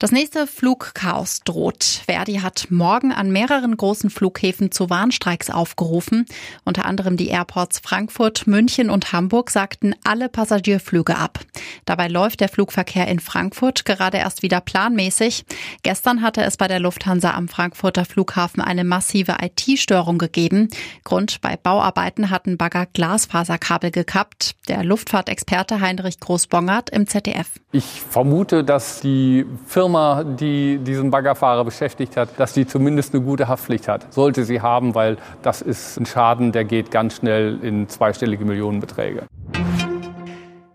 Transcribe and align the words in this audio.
Das 0.00 0.12
nächste 0.12 0.46
Flugchaos 0.46 1.40
droht. 1.40 1.82
Verdi 1.82 2.34
hat 2.34 2.68
morgen 2.70 3.10
an 3.10 3.32
mehreren 3.32 3.76
großen 3.76 4.10
Flughäfen 4.10 4.70
zu 4.70 4.90
Warnstreiks 4.90 5.50
aufgerufen. 5.50 6.24
Unter 6.64 6.84
anderem 6.84 7.16
die 7.16 7.26
Airports 7.26 7.80
Frankfurt, 7.80 8.46
München 8.46 8.90
und 8.90 9.12
Hamburg 9.12 9.50
sagten 9.50 9.96
alle 10.04 10.28
Passagierflüge 10.28 11.16
ab. 11.16 11.40
Dabei 11.84 12.06
läuft 12.06 12.38
der 12.38 12.48
Flugverkehr 12.48 13.08
in 13.08 13.18
Frankfurt 13.18 13.84
gerade 13.84 14.18
erst 14.18 14.42
wieder 14.42 14.60
planmäßig. 14.60 15.44
Gestern 15.82 16.22
hatte 16.22 16.42
es 16.42 16.56
bei 16.56 16.68
der 16.68 16.78
Lufthansa 16.78 17.32
am 17.32 17.48
Frankfurter 17.48 18.04
Flughafen 18.04 18.62
eine 18.62 18.84
massive 18.84 19.38
IT-Störung 19.42 20.18
gegeben. 20.18 20.68
Grund 21.02 21.40
bei 21.40 21.56
Bauarbeiten 21.56 22.30
hatten 22.30 22.56
Bagger 22.56 22.86
Glasfaserkabel 22.86 23.90
gekappt. 23.90 24.54
Der 24.68 24.84
Luftfahrtexperte 24.84 25.80
Heinrich 25.80 26.20
Groß-Bongert 26.20 26.88
im 26.90 27.08
ZDF. 27.08 27.48
Ich 27.72 27.84
vermute, 27.84 28.62
dass 28.62 29.00
die 29.00 29.44
Firma 29.66 29.87
Firma, 29.88 30.22
die 30.22 30.76
diesen 30.76 31.10
Baggerfahrer 31.10 31.64
beschäftigt 31.64 32.18
hat, 32.18 32.38
dass 32.38 32.52
die 32.52 32.66
zumindest 32.66 33.14
eine 33.14 33.24
gute 33.24 33.48
Haftpflicht 33.48 33.88
hat. 33.88 34.12
Sollte 34.12 34.44
sie 34.44 34.60
haben, 34.60 34.94
weil 34.94 35.16
das 35.40 35.62
ist 35.62 35.96
ein 35.98 36.04
Schaden, 36.04 36.52
der 36.52 36.66
geht 36.66 36.90
ganz 36.90 37.16
schnell 37.16 37.58
in 37.62 37.88
zweistellige 37.88 38.44
Millionenbeträge. 38.44 39.22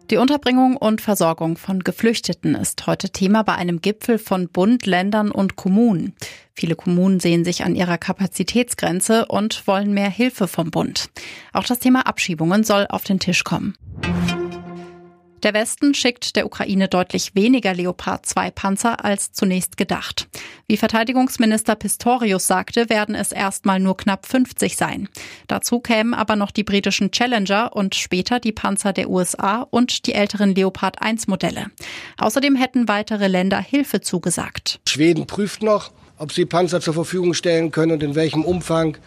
Die 0.09 0.17
Unterbringung 0.17 0.77
und 0.77 0.99
Versorgung 0.99 1.57
von 1.57 1.81
Geflüchteten 1.81 2.55
ist 2.55 2.87
heute 2.87 3.11
Thema 3.11 3.43
bei 3.43 3.53
einem 3.53 3.81
Gipfel 3.81 4.17
von 4.17 4.49
Bund, 4.49 4.87
Ländern 4.87 5.29
und 5.29 5.57
Kommunen. 5.57 6.15
Viele 6.55 6.75
Kommunen 6.75 7.19
sehen 7.19 7.45
sich 7.45 7.63
an 7.63 7.75
ihrer 7.75 7.99
Kapazitätsgrenze 7.99 9.27
und 9.27 9.67
wollen 9.67 9.93
mehr 9.93 10.09
Hilfe 10.09 10.47
vom 10.47 10.71
Bund. 10.71 11.11
Auch 11.53 11.65
das 11.65 11.77
Thema 11.77 12.07
Abschiebungen 12.07 12.63
soll 12.63 12.87
auf 12.89 13.03
den 13.03 13.19
Tisch 13.19 13.43
kommen. 13.43 13.75
Der 15.43 15.53
Westen 15.53 15.93
schickt 15.93 16.37
der 16.37 16.45
Ukraine 16.45 16.87
deutlich 16.87 17.35
weniger 17.35 17.73
Leopard 17.73 18.25
2 18.25 18.51
Panzer 18.51 19.03
als 19.03 19.33
zunächst 19.33 19.75
gedacht. 19.75 20.29
Wie 20.67 20.77
Verteidigungsminister 20.77 21.75
Pistorius 21.75 22.47
sagte, 22.47 22.89
werden 22.89 23.13
es 23.13 23.33
erstmal 23.33 23.81
nur 23.81 23.97
knapp 23.97 24.25
50 24.25 24.77
sein. 24.77 25.09
Dazu 25.47 25.81
kämen 25.81 26.13
aber 26.13 26.37
noch 26.37 26.49
die 26.51 26.63
britischen 26.63 27.11
Challenger 27.11 27.75
und 27.75 27.93
später 27.93 28.39
die 28.39 28.53
Panzer 28.53 28.93
der 28.93 29.09
USA 29.09 29.67
und 29.69 30.07
die 30.07 30.13
älteren 30.13 30.55
Leopard 30.55 31.01
1 31.01 31.27
Modelle. 31.27 31.65
Außerdem 32.17 32.55
hätten 32.55 32.87
weitere 32.87 33.27
Länder 33.27 33.59
Hilfe 33.59 33.99
zugesagt. 33.99 34.79
Schweden 34.87 35.27
prüft 35.27 35.61
noch, 35.61 35.91
ob 36.17 36.31
sie 36.31 36.45
Panzer 36.45 36.79
zur 36.79 36.93
Verfügung 36.93 37.33
stellen 37.33 37.71
können 37.71 37.91
und 37.91 38.03
in 38.03 38.15
welchem 38.15 38.45
Umfang. 38.45 38.97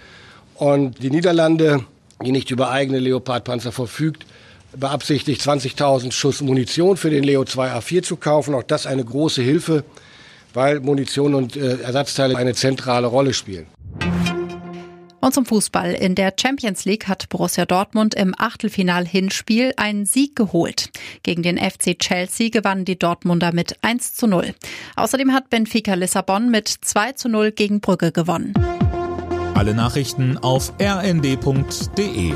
Und 0.57 1.03
die 1.03 1.11
Niederlande, 1.11 1.87
die 2.23 2.33
nicht 2.33 2.51
über 2.51 2.71
eigene 2.71 2.99
Leopard-Panzer 2.99 3.73
verfügt, 3.73 4.27
beabsichtigt, 4.79 5.41
20.000 5.41 6.13
Schuss 6.13 6.41
Munition 6.41 6.97
für 6.97 7.11
den 7.11 7.25
Leo 7.25 7.43
2A4 7.43 8.03
zu 8.03 8.17
kaufen. 8.17 8.55
Auch 8.55 8.63
das 8.63 8.87
eine 8.87 9.05
große 9.05 9.43
Hilfe, 9.43 9.85
weil 10.55 10.81
Munition 10.81 11.35
und 11.35 11.57
äh, 11.57 11.81
Ersatzteile 11.81 12.37
eine 12.37 12.55
zentrale 12.55 13.07
Rolle 13.07 13.35
spielen. 13.35 13.67
Und 15.21 15.35
zum 15.35 15.45
Fußball. 15.45 15.93
In 15.93 16.15
der 16.15 16.35
Champions 16.41 16.85
League 16.85 17.09
hat 17.09 17.29
Borussia 17.31 17.67
Dortmund 17.67 18.15
im 18.15 18.33
Achtelfinal-Hinspiel 18.39 19.73
einen 19.77 20.07
Sieg 20.07 20.37
geholt. 20.37 20.91
Gegen 21.25 21.43
den 21.43 21.59
FC 21.59 21.99
Chelsea 21.99 22.51
gewannen 22.51 22.85
die 22.85 22.99
Dortmunder 22.99 23.53
mit 23.53 23.77
1 23.83 24.15
zu 24.15 24.29
0. 24.29 24.55
Außerdem 24.95 25.33
hat 25.33 25.51
Benfica 25.51 25.95
Lissabon 25.95 26.51
mit 26.51 26.69
2 26.69 27.13
zu 27.13 27.29
0 27.29 27.51
gegen 27.51 27.81
Brügge 27.81 28.13
gewonnen. 28.13 28.55
Alle 29.55 29.75
Nachrichten 29.75 30.39
auf 30.39 30.73
rnd.de 30.81 32.35